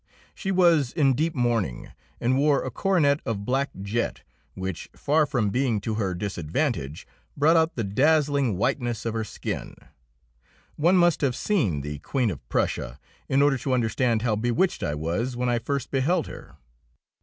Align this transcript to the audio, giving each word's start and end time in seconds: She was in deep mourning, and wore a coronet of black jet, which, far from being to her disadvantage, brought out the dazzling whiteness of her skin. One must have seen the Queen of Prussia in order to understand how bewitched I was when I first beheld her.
She 0.33 0.49
was 0.49 0.91
in 0.93 1.13
deep 1.13 1.35
mourning, 1.35 1.91
and 2.19 2.35
wore 2.35 2.63
a 2.65 2.71
coronet 2.71 3.19
of 3.23 3.45
black 3.45 3.69
jet, 3.83 4.23
which, 4.55 4.89
far 4.95 5.27
from 5.27 5.51
being 5.51 5.79
to 5.81 5.93
her 5.93 6.15
disadvantage, 6.15 7.05
brought 7.37 7.55
out 7.55 7.75
the 7.75 7.83
dazzling 7.83 8.57
whiteness 8.57 9.05
of 9.05 9.13
her 9.13 9.23
skin. 9.23 9.75
One 10.75 10.97
must 10.97 11.21
have 11.21 11.35
seen 11.35 11.81
the 11.81 11.99
Queen 11.99 12.31
of 12.31 12.49
Prussia 12.49 12.99
in 13.29 13.43
order 13.43 13.59
to 13.59 13.73
understand 13.75 14.23
how 14.23 14.35
bewitched 14.35 14.81
I 14.81 14.95
was 14.95 15.37
when 15.37 15.49
I 15.49 15.59
first 15.59 15.91
beheld 15.91 16.25
her. 16.25 16.55